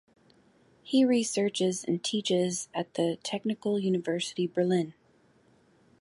[0.81, 4.95] He researches and teaches at the Technical University Berlin.